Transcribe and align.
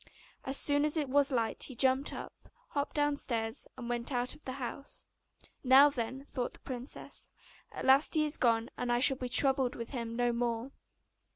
As 0.45 0.57
soon 0.57 0.83
as 0.83 0.97
it 0.97 1.09
was 1.09 1.29
light 1.31 1.61
he 1.65 1.75
jumped 1.75 2.11
up, 2.11 2.49
hopped 2.69 2.95
downstairs, 2.95 3.67
and 3.77 3.87
went 3.87 4.11
out 4.11 4.33
of 4.33 4.43
the 4.45 4.53
house. 4.53 5.07
'Now, 5.63 5.91
then,' 5.91 6.25
thought 6.25 6.53
the 6.53 6.59
princess, 6.61 7.29
'at 7.71 7.85
last 7.85 8.15
he 8.15 8.25
is 8.25 8.37
gone, 8.37 8.71
and 8.79 8.91
I 8.91 8.99
shall 8.99 9.17
be 9.17 9.29
troubled 9.29 9.75
with 9.75 9.91
him 9.91 10.15
no 10.15 10.33
more. 10.33 10.71